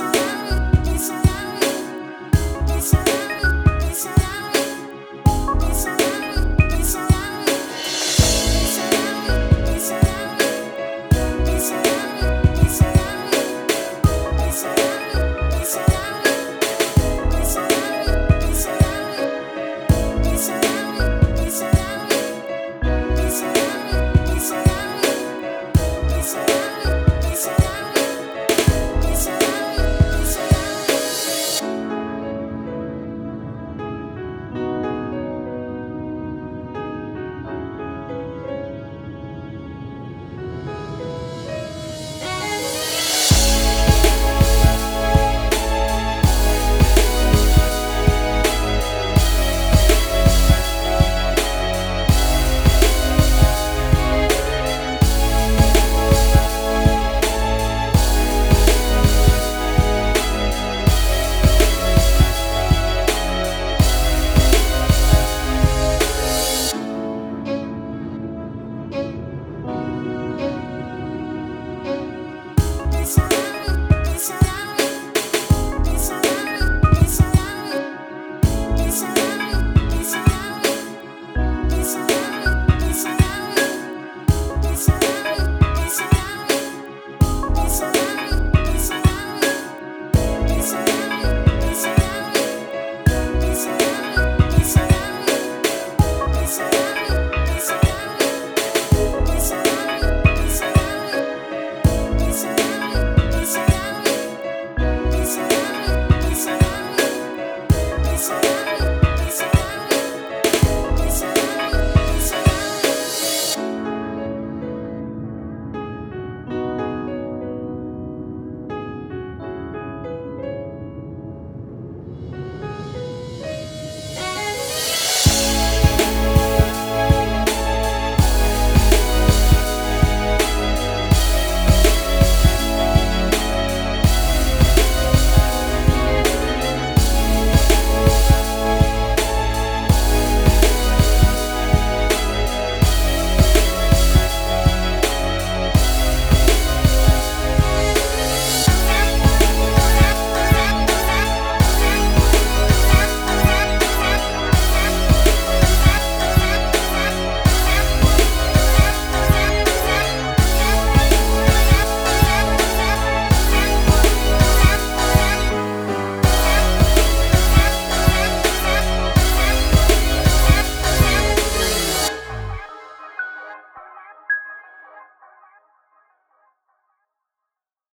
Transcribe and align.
dance. 0.00 0.31